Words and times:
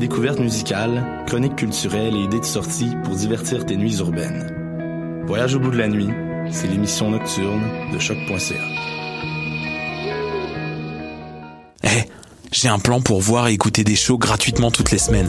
Découvertes 0.00 0.40
musicales, 0.40 1.24
chroniques 1.26 1.56
culturelles 1.56 2.16
et 2.16 2.20
idées 2.20 2.40
de 2.40 2.44
sortie 2.46 2.88
pour 3.04 3.14
divertir 3.16 3.66
tes 3.66 3.76
nuits 3.76 3.98
urbaines. 3.98 5.22
Voyage 5.26 5.56
au 5.56 5.60
bout 5.60 5.70
de 5.70 5.76
la 5.76 5.88
nuit, 5.88 6.08
c'est 6.50 6.68
l'émission 6.68 7.10
nocturne 7.10 7.60
de 7.92 7.98
choc.ca. 7.98 8.54
Eh, 11.84 12.08
j'ai 12.50 12.68
un 12.68 12.78
plan 12.78 13.02
pour 13.02 13.20
voir 13.20 13.48
et 13.48 13.52
écouter 13.52 13.84
des 13.84 13.94
shows 13.94 14.16
gratuitement 14.16 14.70
toutes 14.70 14.90
les 14.90 14.96
semaines. 14.96 15.28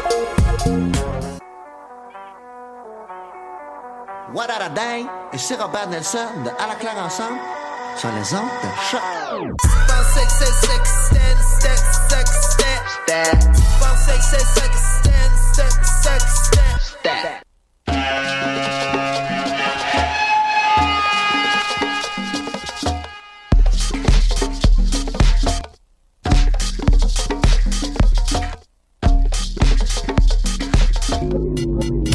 What 4.33 4.49
a 4.49 4.69
dang? 4.69 5.07
Et 5.33 5.37
c'est 5.37 5.55
Robert 5.55 5.89
Nelson 5.89 6.19
de 6.45 6.49
À 6.51 6.67
la 6.67 6.75
claire 6.75 6.95
ensemble 6.97 7.37
sur 7.97 8.09
les 8.13 8.33
ondes 8.33 8.47
de 8.63 8.69
choc. 8.89 9.01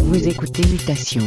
Vous 0.05 0.29
écoutez 0.29 0.67
Mutation 0.67 1.27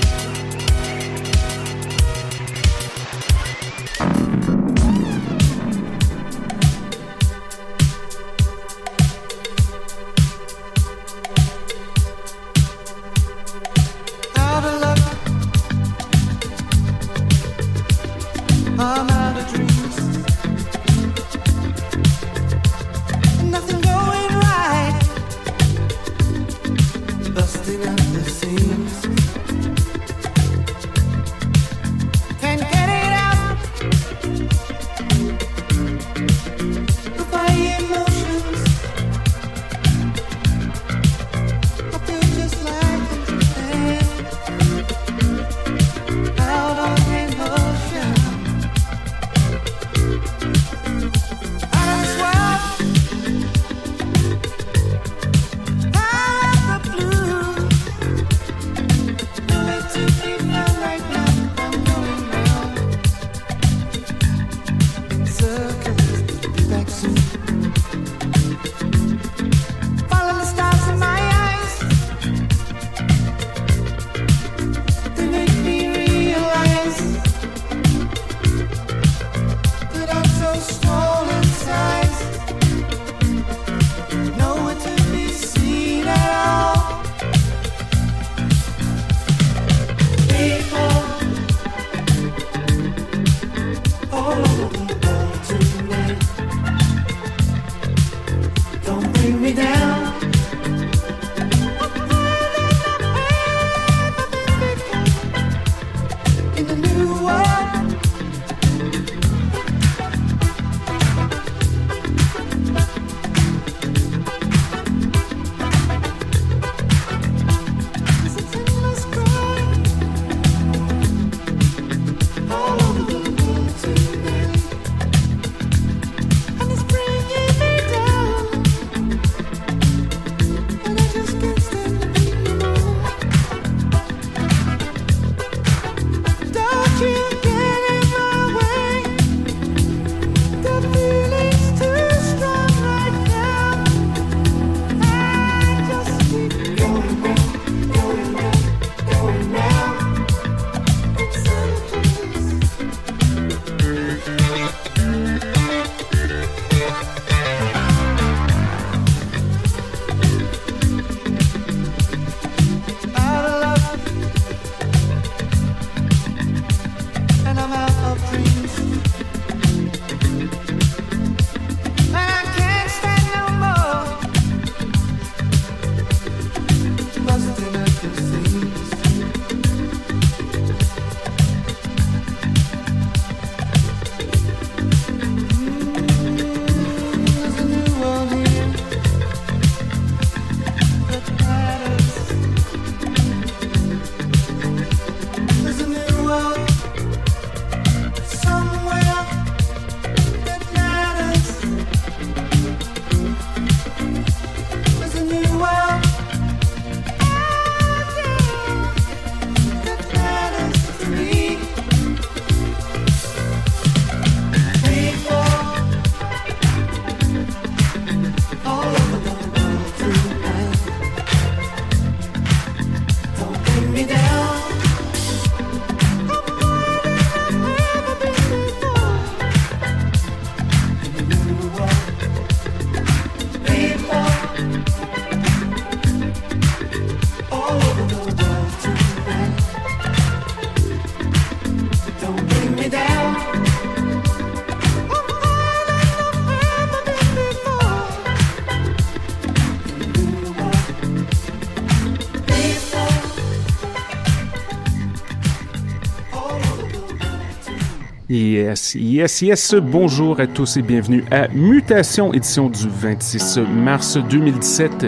Yes, 258.31 258.95
yes, 258.95 259.41
yes. 259.41 259.75
Bonjour 259.75 260.39
à 260.39 260.47
tous 260.47 260.77
et 260.77 260.81
bienvenue 260.81 261.25
à 261.31 261.49
Mutation, 261.49 262.33
édition 262.33 262.69
du 262.69 262.87
26 262.87 263.59
mars 263.75 264.17
2017. 264.29 265.07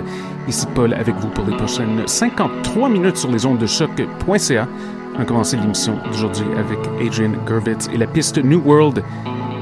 Ici 0.49 0.67
Paul 0.75 0.93
avec 0.93 1.15
vous 1.15 1.29
pour 1.29 1.45
les 1.45 1.55
prochaines 1.55 2.05
53 2.05 2.89
minutes 2.89 3.15
sur 3.15 3.31
les 3.31 3.45
ondes 3.45 3.59
de 3.59 3.65
choc.ca. 3.65 4.67
On 5.15 5.21
a 5.21 5.23
commencé 5.23 5.55
l'émission 5.55 5.97
d'aujourd'hui 6.05 6.43
avec 6.57 6.77
Adrian 6.99 7.31
Gervitz 7.47 7.87
et 7.93 7.97
la 7.97 8.07
piste 8.07 8.43
New 8.43 8.61
World, 8.65 9.01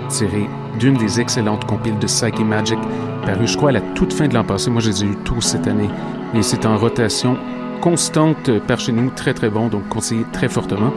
tirée 0.09 0.47
d'une 0.79 0.97
des 0.97 1.19
excellentes 1.19 1.65
compiles 1.65 1.99
de 1.99 2.07
Psyche 2.07 2.39
Magic, 2.39 2.79
paru, 3.27 3.45
je 3.45 3.57
crois, 3.57 3.69
à 3.69 3.73
la 3.73 3.81
toute 3.93 4.11
fin 4.11 4.27
de 4.27 4.33
l'an 4.33 4.43
passé. 4.43 4.71
Moi, 4.71 4.81
je 4.81 4.89
les 4.89 5.03
ai 5.03 5.05
eu 5.05 5.15
tous 5.23 5.41
cette 5.41 5.67
année. 5.67 5.89
Et 6.33 6.41
c'est 6.41 6.65
en 6.65 6.77
rotation 6.77 7.37
constante 7.79 8.59
par 8.61 8.79
chez 8.79 8.91
nous, 8.91 9.11
très 9.11 9.35
très 9.35 9.51
bon, 9.51 9.67
donc 9.67 9.87
conseillé 9.87 10.25
très 10.33 10.49
fortement. 10.49 10.91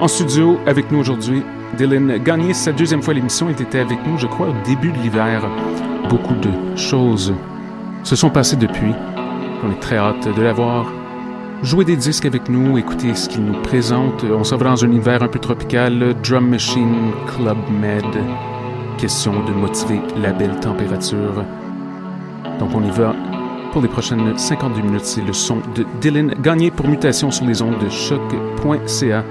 En 0.00 0.08
studio 0.08 0.58
avec 0.66 0.90
nous 0.90 0.98
aujourd'hui, 0.98 1.44
Dylan 1.76 2.18
Gagné, 2.18 2.52
sa 2.52 2.72
deuxième 2.72 3.02
fois 3.02 3.14
l'émission, 3.14 3.48
il 3.48 3.62
était 3.62 3.78
avec 3.78 3.98
nous, 4.06 4.18
je 4.18 4.26
crois, 4.26 4.48
au 4.48 4.54
début 4.66 4.92
de 4.92 4.98
l'hiver. 4.98 5.42
Beaucoup 6.08 6.34
de 6.34 6.76
choses 6.76 7.32
se 8.02 8.14
sont 8.14 8.30
passées 8.30 8.56
depuis. 8.56 8.92
On 9.64 9.70
est 9.70 9.80
très 9.80 9.96
hâte 9.96 10.28
de 10.36 10.42
l'avoir. 10.42 10.92
Jouer 11.62 11.84
des 11.84 11.96
disques 11.96 12.26
avec 12.26 12.48
nous, 12.48 12.76
écouter 12.76 13.14
ce 13.14 13.28
qu'il 13.28 13.44
nous 13.44 13.60
présente. 13.62 14.24
On 14.24 14.42
va 14.42 14.56
dans 14.56 14.84
un 14.84 14.88
univers 14.88 15.22
un 15.22 15.28
peu 15.28 15.38
tropical, 15.38 16.14
Drum 16.22 16.48
Machine, 16.48 17.12
Club 17.28 17.58
Med. 17.80 18.04
Question 18.98 19.32
de 19.44 19.52
motiver 19.52 20.00
la 20.20 20.32
belle 20.32 20.58
température. 20.60 21.44
Donc 22.58 22.70
on 22.74 22.82
y 22.82 22.90
va 22.90 23.14
pour 23.72 23.80
les 23.80 23.88
prochaines 23.88 24.36
52 24.36 24.82
minutes. 24.82 25.04
C'est 25.04 25.24
le 25.24 25.32
son 25.32 25.58
de 25.74 25.86
Dylan 26.00 26.34
Gagné 26.42 26.70
pour 26.70 26.86
mutation 26.86 27.30
sur 27.30 27.46
les 27.46 27.62
ondes 27.62 27.78
de 27.78 27.88
choc.ca. 27.88 29.24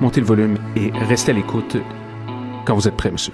Montez 0.00 0.20
le 0.20 0.26
volume 0.26 0.58
et 0.76 0.90
restez 0.90 1.32
à 1.32 1.34
l'écoute 1.34 1.76
quand 2.66 2.74
vous 2.74 2.86
êtes 2.86 2.96
prêt, 2.96 3.10
monsieur. 3.10 3.32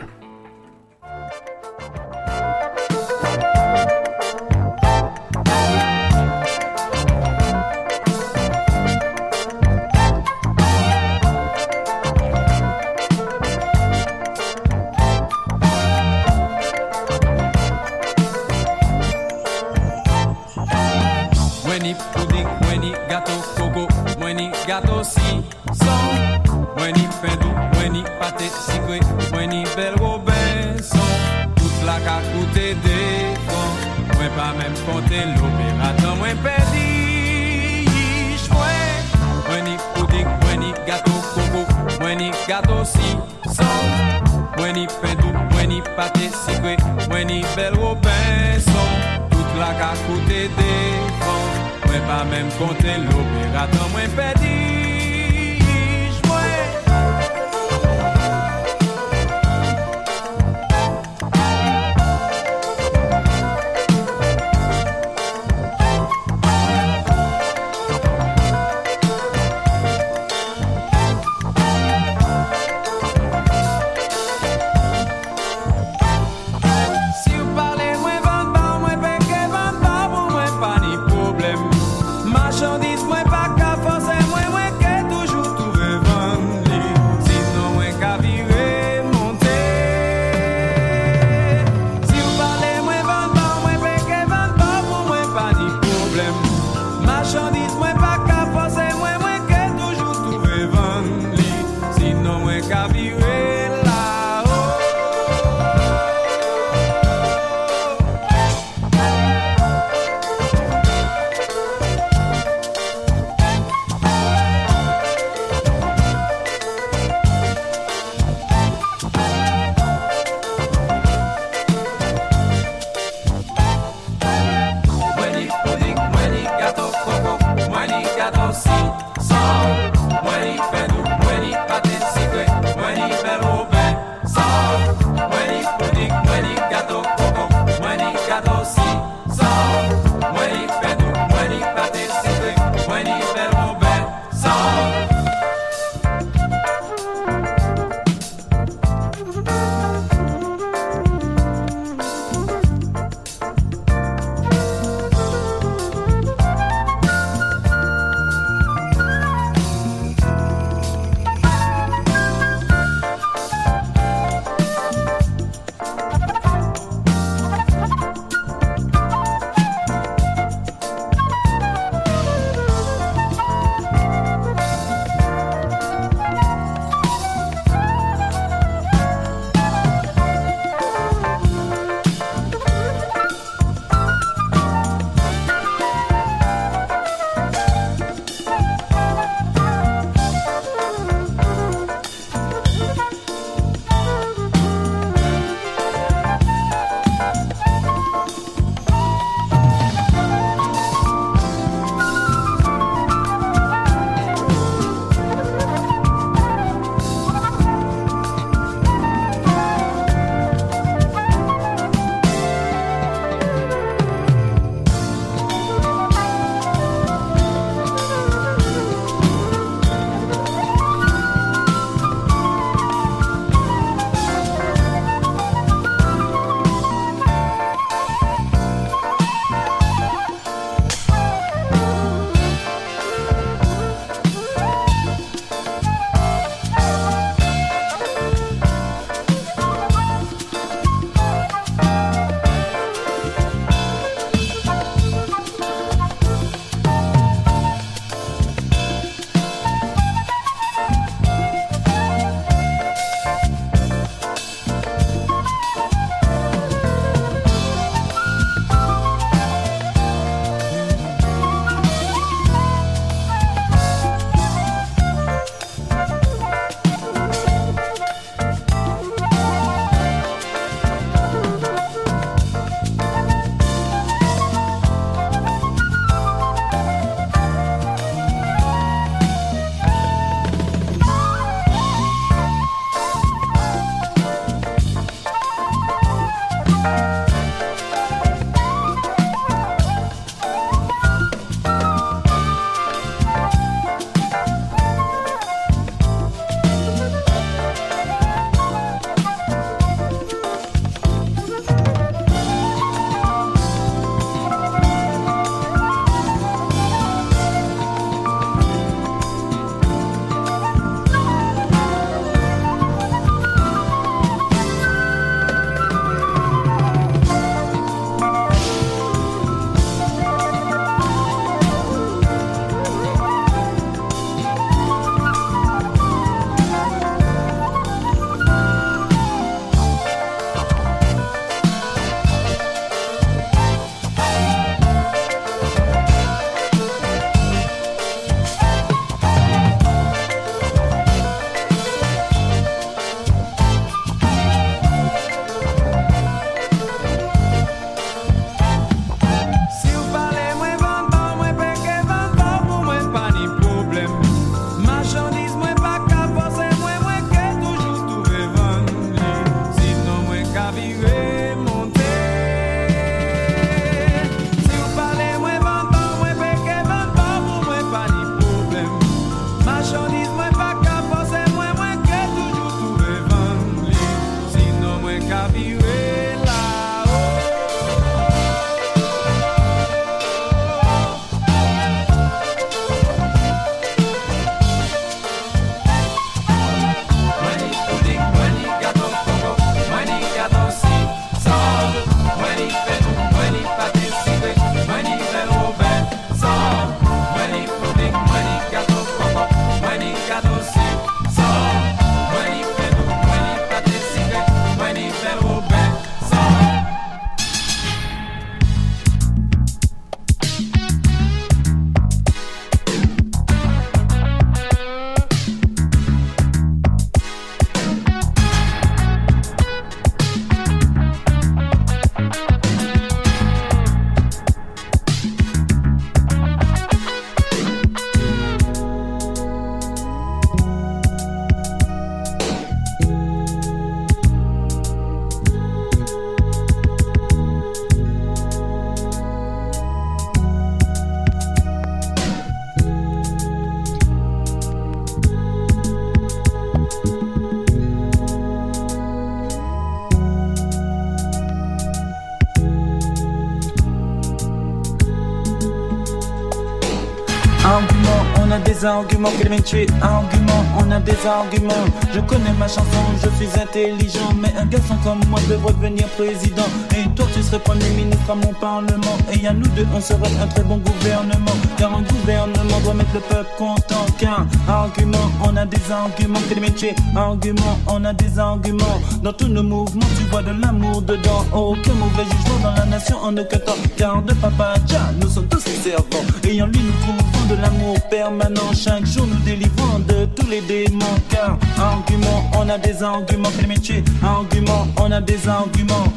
Des 459.13 459.19
arguments, 459.19 459.31
Clémentué, 459.41 459.87
arguments, 460.01 460.65
on 460.79 460.91
a 460.93 461.01
des 461.01 461.27
arguments. 461.27 461.87
Je 462.13 462.21
connais 462.21 462.53
ma 462.59 462.69
chanson, 462.69 463.05
je 463.23 463.29
suis 463.37 463.61
intelligent, 463.61 464.33
mais 464.41 464.53
un 464.59 464.67
garçon 464.67 464.97
comme 465.03 465.21
moi 465.29 465.41
devrait 465.49 465.73
devenir 465.73 466.07
président. 466.09 466.69
Et 466.97 467.09
toi, 467.15 467.27
tu 467.35 467.43
serais 467.43 467.59
premier 467.59 467.89
ministre 467.91 468.31
à 468.31 468.35
mon 468.35 468.53
parlement. 468.61 469.17
Et 469.33 469.47
à 469.47 469.53
nous 469.53 469.69
deux, 469.69 469.87
on 469.95 470.01
serait 470.01 470.37
un 470.43 470.47
très 470.47 470.63
bon 470.63 470.79
gouvernement. 470.79 471.57
Car 471.79 471.95
un 471.95 472.03
gouvernement 472.03 472.81
doit 472.85 472.95
mettre 472.95 473.15
le 473.15 473.21
peuple 473.21 473.51
content. 473.59 474.07
Car 474.19 474.47
argument, 474.69 475.31
on 475.45 475.57
a 475.57 475.65
des 475.65 475.91
arguments, 475.91 476.41
Clémentué, 476.51 476.95
argument, 477.17 477.79
on 477.87 478.05
a 478.05 478.13
des 478.13 478.39
arguments. 478.39 479.01
Dans 479.23 479.33
tous 479.33 479.49
nos 479.49 479.63
mouvements, 479.63 480.13
tu 480.19 480.25
vois 480.31 480.43
de 480.43 480.53
l'amour 480.61 481.03
dedans. 481.03 481.45
Aucun 481.55 481.95
mauvais 481.95 482.25
jugement 482.25 482.59
dans 482.63 482.75
la 482.75 482.87
nation 482.87 483.17
en 483.23 483.37
aucun 483.37 483.59
temps. 483.59 483.81
Car 483.97 484.23
de 484.23 484.35
Papa 484.35 484.75
Jah, 484.87 485.11
nous 485.21 485.29
sommes 485.29 485.49
tous 485.49 485.61
ses 485.61 485.91
servants. 485.91 486.27
Et 486.45 486.61
en 486.61 486.67
lui, 486.67 486.81
nous 486.81 486.93
trouvons 487.03 487.55
de 487.55 487.63
l'amour 487.63 487.97
permanent. 488.11 488.73
Chaque 488.75 489.07
jour, 489.07 489.27
nous 489.27 489.41
délivrons 489.45 490.01
de 490.01 490.27
tous 490.37 490.49
les 490.49 490.61
démons. 490.87 491.05
Car 491.29 491.59
argument, 491.79 492.51
on 492.59 492.69
a 492.69 492.79
des 492.79 493.03
arguments. 493.03 493.51
Quel 493.59 493.69
métier? 493.69 494.05
Argument, 494.23 494.87
on 494.99 495.11
a 495.11 495.21
des 495.21 495.49
arguments. 495.49 496.13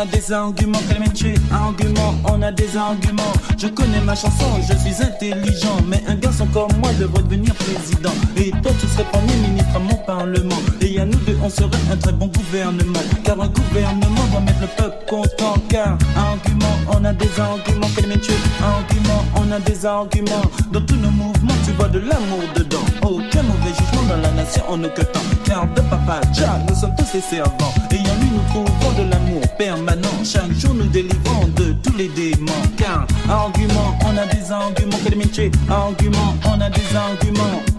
A 0.00 0.06
des 0.06 0.32
arguments, 0.32 0.78
Clémentué. 0.88 1.34
Argument, 1.52 2.14
on 2.24 2.40
a 2.40 2.50
des 2.50 2.74
arguments. 2.76 3.34
Je 3.58 3.68
connais 3.68 4.00
ma 4.00 4.14
chanson, 4.14 4.46
je 4.66 4.74
suis 4.78 5.02
intelligent. 5.02 5.76
Mais 5.86 6.02
un 6.08 6.14
garçon 6.14 6.46
comme 6.46 6.72
moi 6.80 6.90
devrait 6.98 7.22
devenir 7.22 7.54
président. 7.54 8.14
Et 8.36 8.50
toi, 8.62 8.72
tu 8.80 8.86
serais 8.86 9.04
premier 9.04 9.36
ministre 9.36 9.76
à 9.76 9.78
mon 9.78 9.96
parlement. 10.06 10.56
Et 10.80 10.98
à 10.98 11.04
nous 11.04 11.18
deux, 11.18 11.36
on 11.44 11.50
serait 11.50 11.68
un 11.92 11.96
très 11.96 12.12
bon 12.12 12.28
gouvernement. 12.28 13.00
Car 13.24 13.40
un 13.40 13.48
gouvernement 13.48 14.24
doit 14.30 14.40
mettre 14.40 14.60
le 14.62 14.68
peuple 14.68 15.04
content. 15.06 15.54
Car 15.68 15.98
argument, 16.16 16.76
on 16.88 17.04
a 17.04 17.12
des 17.12 17.28
arguments. 17.38 17.88
Argument, 18.62 19.24
on 19.36 19.52
a 19.52 19.60
des 19.60 19.84
arguments. 19.84 20.46
Dans 20.72 20.80
tous 20.80 20.96
nos 20.96 21.10
mouvements, 21.10 21.54
tu 21.64 21.72
vois 21.72 21.88
de 21.88 21.98
l'amour 21.98 22.44
dedans. 22.54 22.84
Aucun 23.02 23.42
mauvais 23.42 23.74
jugement 23.78 24.08
dans 24.08 24.16
la 24.16 24.30
nation 24.32 24.62
en 24.68 24.82
aucun 24.82 25.04
temps. 25.04 25.20
Car 25.44 25.66
de 25.74 25.80
Papa 25.82 26.20
Jah, 26.32 26.58
nous 26.68 26.74
sommes 26.74 26.94
tous 26.96 27.06
ses 27.06 27.20
servants. 27.20 27.74
Et 27.90 27.96
en 27.96 28.14
lui, 28.20 28.30
nous 28.32 28.42
trouvons 28.48 29.02
de 29.02 29.10
l'amour 29.10 29.29
permanent. 29.56 30.24
Chaque 30.24 30.52
jour, 30.52 30.74
nous 30.74 30.86
délivrons 30.86 31.46
de 31.56 31.74
tous 31.82 31.96
les 31.96 32.08
démons. 32.08 32.52
Car 32.76 33.06
argument, 33.28 33.98
on 34.04 34.16
a 34.16 34.26
des 34.26 34.50
arguments. 34.50 34.96
Argument, 35.68 36.34
on 36.46 36.60
a 36.60 36.70
des 36.70 36.96
arguments. 36.96 37.69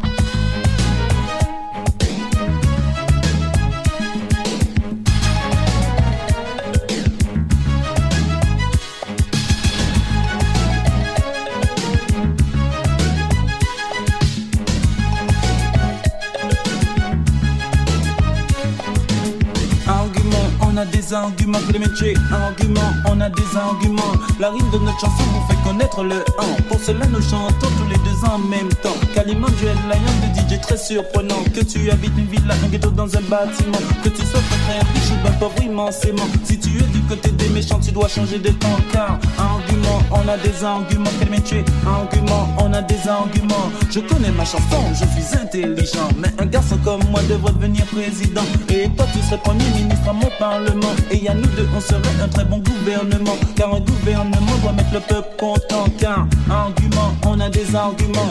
Arguments, 21.13 21.59
que 21.67 21.73
les 21.73 21.79
métiers, 21.79 22.13
argument, 22.31 22.93
on 23.07 23.19
a 23.21 23.29
des 23.29 23.57
arguments. 23.57 24.13
La 24.39 24.49
rime 24.49 24.69
de 24.71 24.77
notre 24.79 24.99
chanson 24.99 25.23
vous 25.33 25.47
fait 25.47 25.61
connaître 25.67 26.03
le 26.03 26.23
1. 26.39 26.61
Pour 26.69 26.79
cela, 26.79 27.05
nous 27.07 27.21
chantons 27.21 27.67
tous 27.77 27.89
les 27.89 27.97
deux 27.97 28.27
en 28.27 28.37
même 28.37 28.69
temps. 28.81 28.95
Calimán, 29.13 29.51
Duel, 29.59 29.75
Lion, 29.89 30.13
de 30.21 30.55
DJ 30.55 30.59
très 30.61 30.77
surprenant. 30.77 31.43
Que 31.53 31.63
tu 31.63 31.89
habites 31.91 32.17
une 32.17 32.27
villa, 32.27 32.53
un 32.63 32.67
ghetto 32.67 32.89
dans 32.91 33.07
un 33.15 33.21
bâtiment. 33.21 33.77
Que 34.03 34.09
tu 34.09 34.25
sois 34.25 34.39
très 34.65 34.79
riche 34.79 35.11
ou 35.11 35.23
bien 35.23 35.31
pauvre 35.33 35.61
immensément. 35.61 36.27
Si 36.43 36.59
tu 36.59 36.69
es 36.77 36.87
du 36.87 37.01
côté 37.01 37.29
des 37.31 37.49
méchants, 37.49 37.79
tu 37.79 37.91
dois 37.91 38.07
changer 38.07 38.39
de 38.39 38.49
ton 38.49 38.75
car. 38.91 39.19
Argument, 39.37 40.01
on 40.11 40.27
a 40.27 40.37
des 40.37 40.63
arguments, 40.63 41.11
quel 41.19 41.29
métier, 41.29 41.63
argument, 41.85 42.47
on 42.59 42.73
a 42.73 42.81
des 42.81 43.07
arguments. 43.07 43.71
Je 43.89 43.99
connais 43.99 44.31
ma 44.31 44.45
chanson, 44.45 44.81
je 44.93 45.05
suis 45.05 45.37
intelligent. 45.37 46.09
Mais 46.17 46.29
un 46.39 46.45
garçon 46.45 46.77
comme 46.83 47.03
moi 47.11 47.21
devrait 47.29 47.53
devenir 47.53 47.85
président. 47.85 48.43
Et 48.69 48.89
toi, 48.95 49.05
tu 49.13 49.19
serais 49.19 49.37
premier 49.37 49.69
ministre 49.75 50.09
à 50.09 50.13
mon 50.13 50.29
parlement. 50.39 50.95
Et 51.09 51.27
à 51.27 51.33
nous 51.33 51.47
deux, 51.47 51.67
on 51.75 51.81
serait 51.81 52.21
un 52.21 52.27
très 52.27 52.45
bon 52.45 52.59
gouvernement. 52.59 53.37
Car 53.55 53.75
un 53.75 53.79
gouvernement 53.79 54.57
doit 54.61 54.73
mettre 54.73 54.93
le 54.93 54.99
peuple 54.99 55.29
content. 55.37 55.85
Car 55.97 56.27
argument, 56.49 57.13
on 57.25 57.39
a 57.39 57.49
des 57.49 57.75
arguments. 57.75 58.29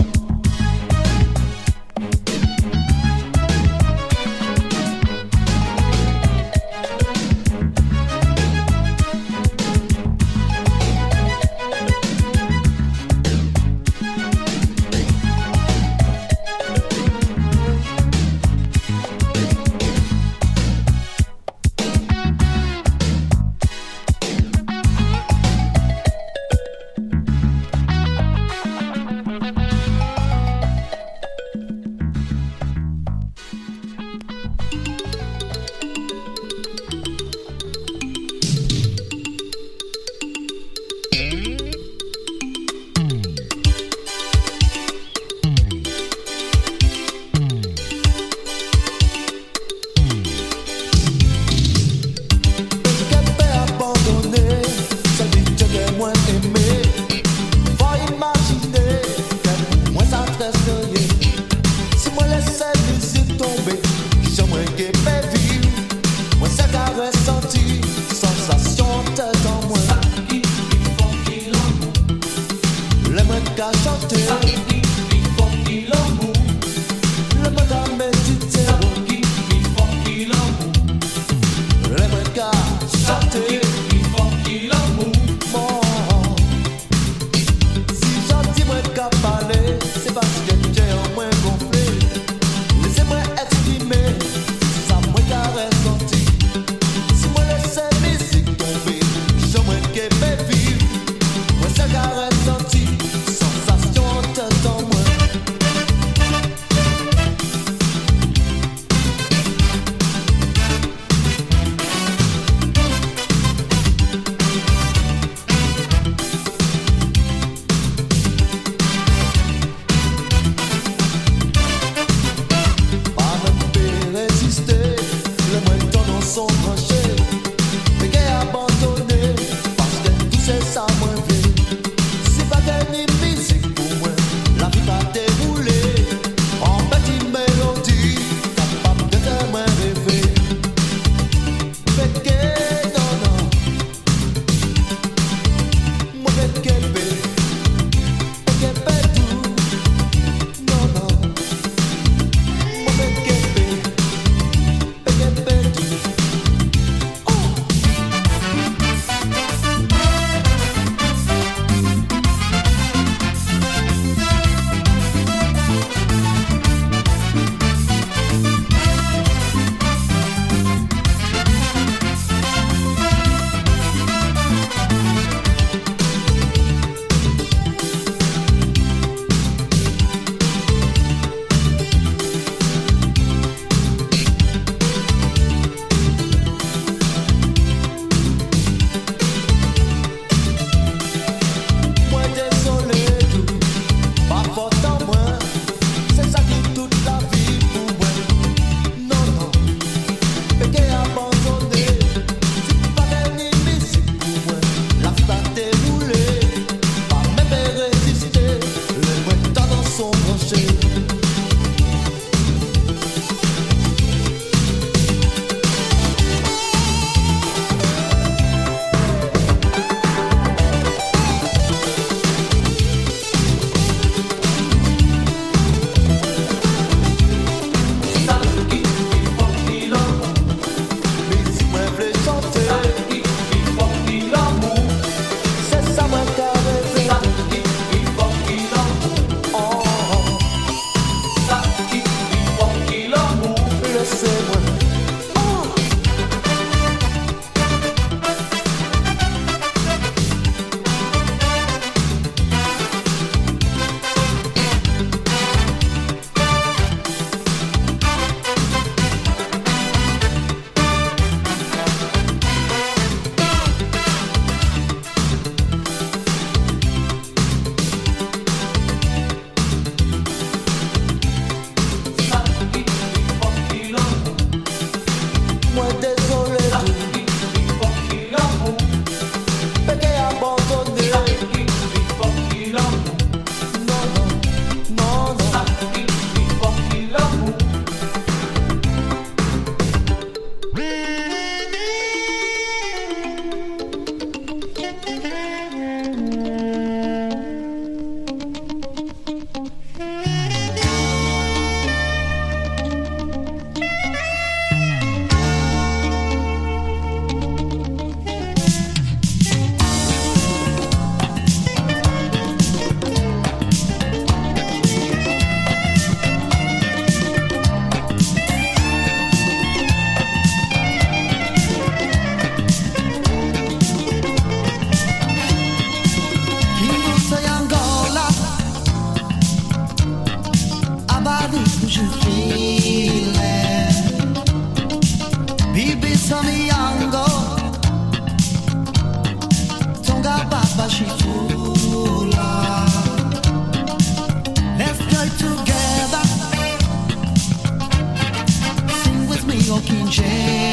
smoking 349.81 350.07
jail. 350.11 350.70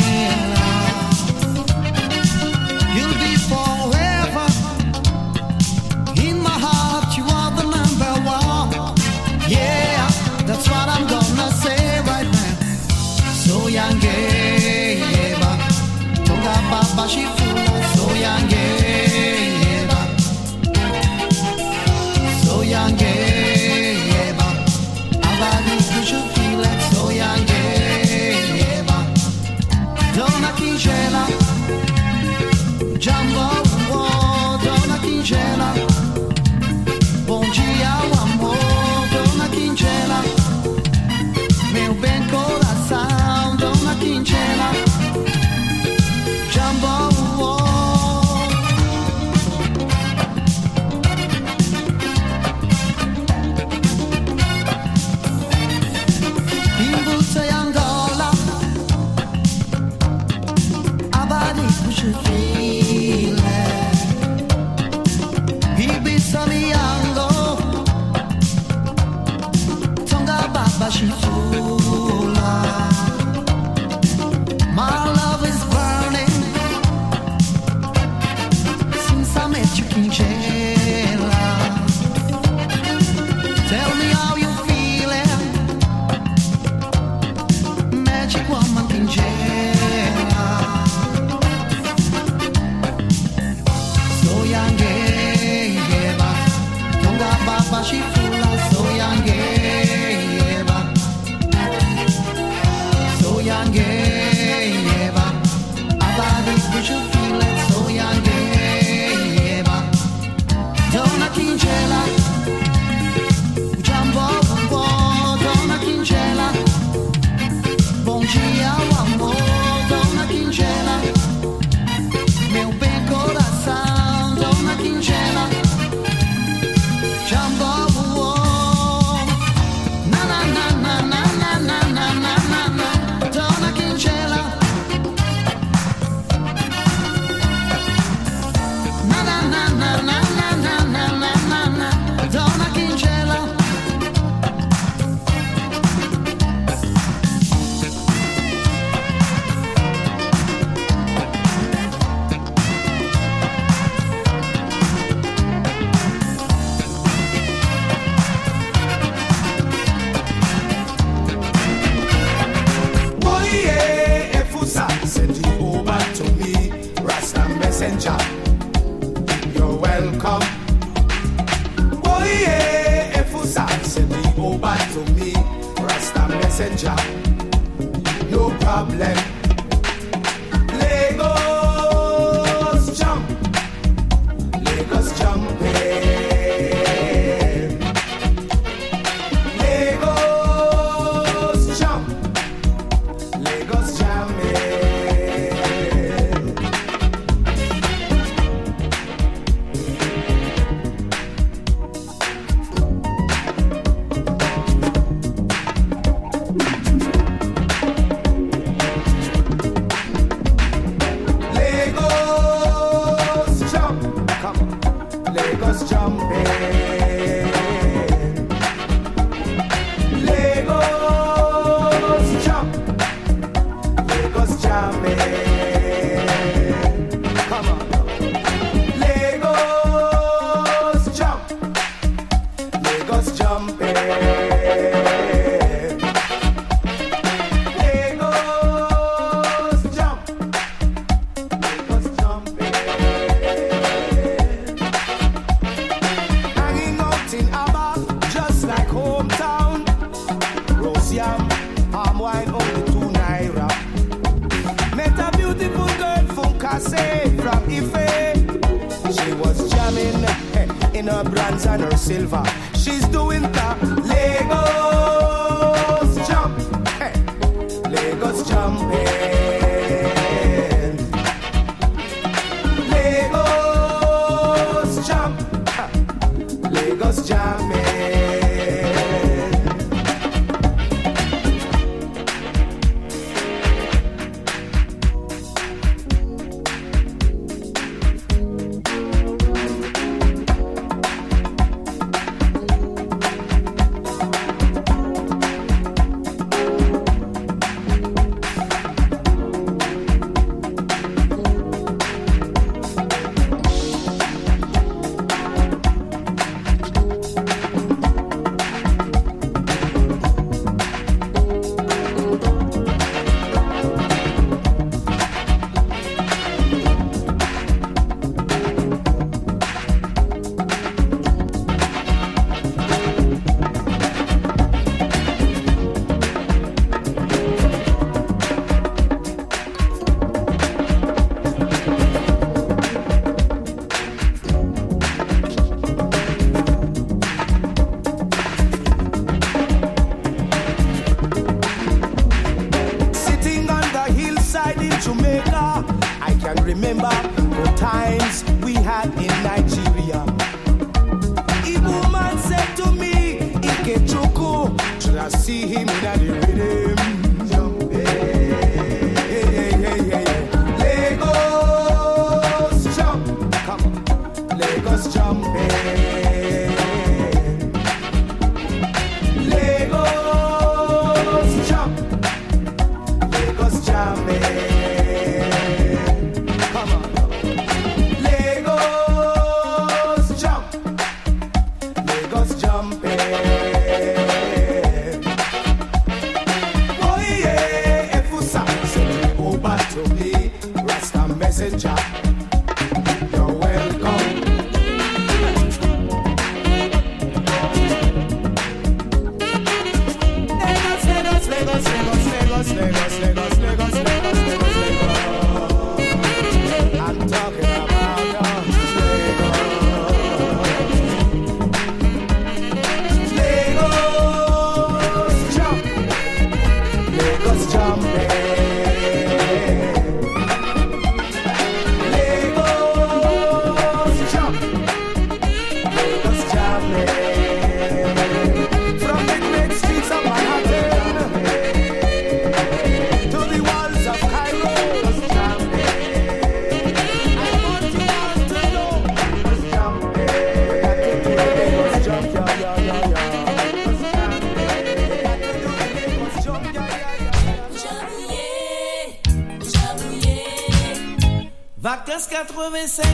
Vacances 451.88 452.28
85, 452.28 453.06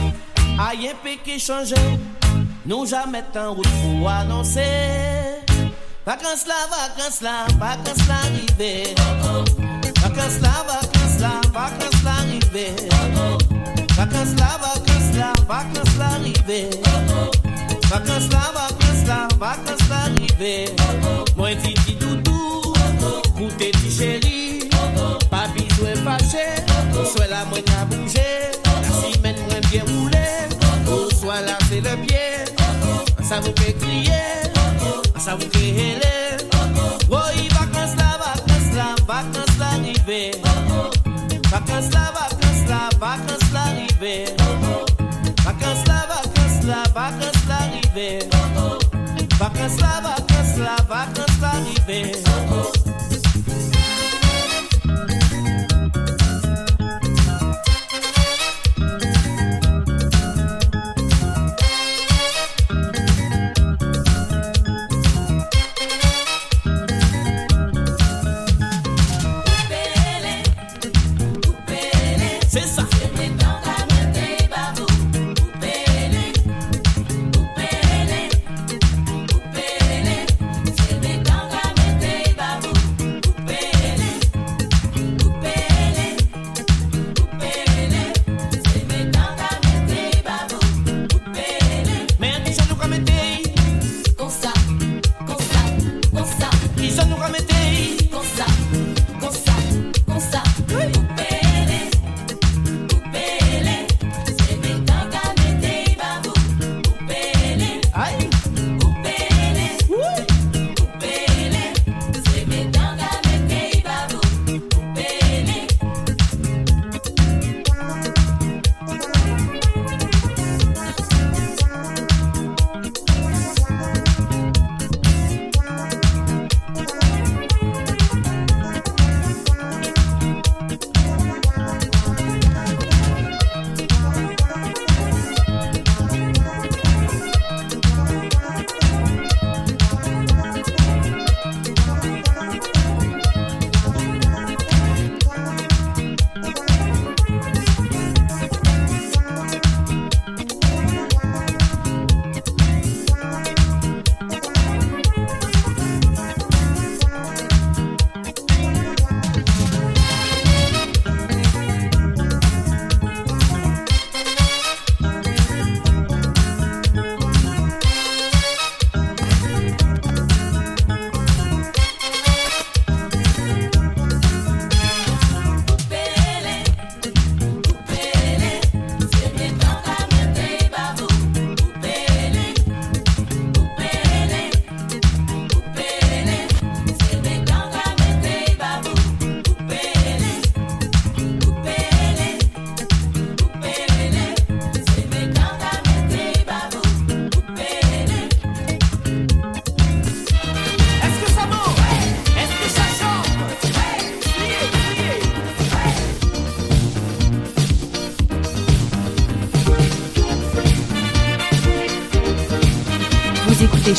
aïe 0.58 0.90
péché 1.00 1.38
changé. 1.38 1.76
Nous 2.66 2.84
jamais 2.86 3.22
en 3.36 3.54
route 3.54 3.68
pour 3.68 4.10
annoncer. 4.10 5.44
Vacances 6.04 6.44
là, 6.48 6.54
vacances 6.68 7.20
là, 7.20 7.46
vacances 7.60 8.08
là 8.08 8.14
arrivées. 8.24 8.94
Vacances 10.02 10.40
là, 10.40 10.50
vacances 10.66 11.20
là, 11.20 11.40
vacances 11.52 12.02
là 12.02 12.14
arrivées. 12.18 12.74
Vacances 13.96 14.34
là, 14.40 14.58
vacances 14.60 15.16
là, 15.18 15.32
vacances 15.46 15.96
là 15.96 16.06
arrivées. 16.06 16.70
Vacances 17.88 18.28
là, 18.32 18.52
vacances 18.54 19.06
là, 19.06 19.28
vacances 19.38 19.88
là 19.88 19.96
arrivées. 20.06 20.74
Moi 21.36 21.54
dit 21.54 21.94
doudou, 21.94 22.74
goûter 23.36 23.70
dit 23.70 23.96
chéri. 23.96 24.68
Pas 25.30 25.46
besoin 25.54 25.94
fâché, 26.02 26.60
soit 27.14 27.28
la 27.28 27.44
moine 27.44 27.62
à 27.80 27.84
bouger. 27.84 28.53
C'est 31.74 31.80
le 31.80 31.96
pied. 32.06 32.18
Ça 33.22 33.40
vous 33.40 33.52
fait 33.56 33.72
crier, 33.72 34.12
ça 35.18 35.34
vous 35.34 35.48
fait 35.50 35.68
héler. 35.68 36.36
Oui, 37.10 37.48
vacances 37.48 37.96
là, 37.96 38.18
vacances 38.18 38.74
là, 38.76 38.94
vacances 39.08 39.58
là 39.58 39.66
arrivées. 39.72 40.32
Vacances 41.50 41.90
là, 41.92 42.12
vacances 42.14 42.68
là, 42.68 42.88
vacances 43.00 43.52
là 43.52 43.60
arrivées. 43.60 44.26
Vacances 45.44 45.86
là, 45.88 46.06
vacances 46.08 46.64
là, 46.64 46.82
vacances 46.94 47.48
là 47.48 47.56
arrivées. 47.60 48.18
Vacances 49.38 49.80
là, 49.80 50.00
vacances 50.02 50.58
là, 50.58 50.76
vacances 50.88 51.40
là 51.40 51.52
arrivées. 51.54 52.73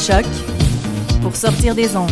Choc 0.06 0.26
pour 1.24 1.36
sortir 1.36 1.74
des 1.74 1.96
ondes. 1.98 2.12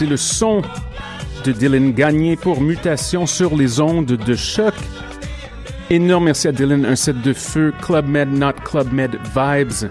C'est 0.00 0.06
le 0.06 0.16
son 0.16 0.62
de 1.44 1.52
Dylan 1.52 1.92
Gagné 1.92 2.34
pour 2.34 2.62
Mutation 2.62 3.26
sur 3.26 3.54
les 3.54 3.82
ondes 3.82 4.06
de 4.06 4.34
choc. 4.34 4.72
Énorme 5.90 6.24
merci 6.24 6.48
à 6.48 6.52
Dylan, 6.52 6.86
un 6.86 6.96
set 6.96 7.20
de 7.20 7.34
feu 7.34 7.74
Club 7.82 8.08
Med, 8.08 8.32
not 8.32 8.54
Club 8.64 8.90
Med 8.94 9.18
vibes. 9.36 9.90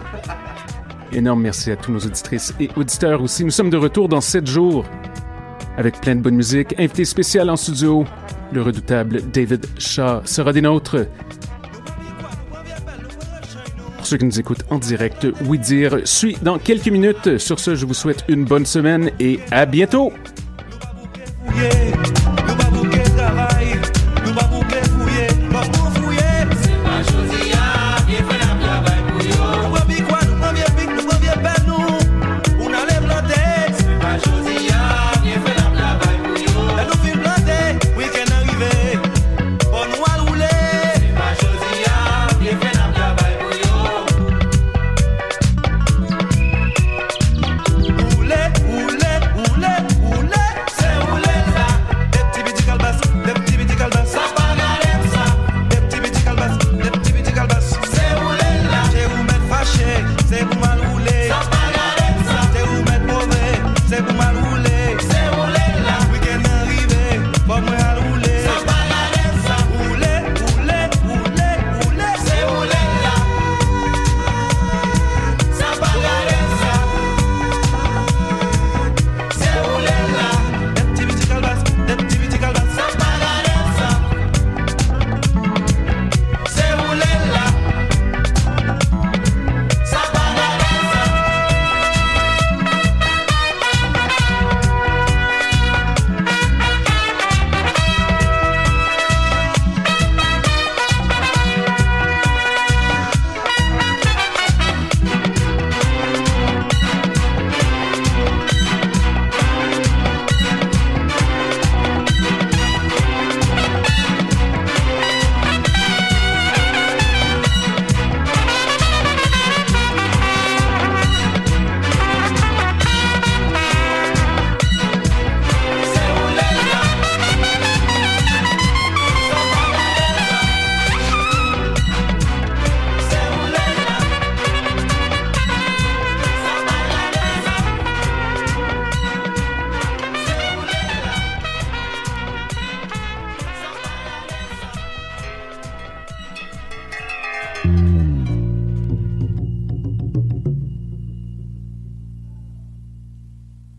Énorme 1.13 1.43
merci 1.43 1.69
à 1.69 1.75
tous 1.75 1.91
nos 1.91 1.99
auditrices 1.99 2.55
et 2.59 2.71
auditeurs 2.75 3.21
aussi. 3.21 3.45
Nous 3.45 3.51
sommes 3.51 3.69
de 3.69 3.77
retour 3.77 4.09
dans 4.09 4.19
7 4.19 4.47
jours 4.47 4.83
avec 5.77 6.01
plein 6.01 6.15
de 6.15 6.21
bonne 6.21 6.37
musique. 6.37 6.73
Invité 6.79 7.05
spécial 7.05 7.47
en 7.47 7.55
studio, 7.55 8.03
le 8.51 8.63
redoutable 8.63 9.21
David 9.31 9.63
Shaw 9.77 10.21
sera 10.25 10.53
des 10.53 10.61
nôtres. 10.61 11.05
Ceux 14.09 14.17
qui 14.17 14.25
nous 14.25 14.39
écoutent 14.39 14.63
en 14.71 14.79
direct, 14.79 15.27
oui 15.45 15.59
dire 15.59 15.99
suit 16.03 16.35
dans 16.41 16.57
quelques 16.57 16.87
minutes. 16.87 17.37
Sur 17.37 17.59
ce, 17.59 17.75
je 17.75 17.85
vous 17.85 17.93
souhaite 17.93 18.25
une 18.27 18.43
bonne 18.43 18.65
semaine 18.65 19.11
et 19.19 19.39
à 19.51 19.67
bientôt. 19.67 20.11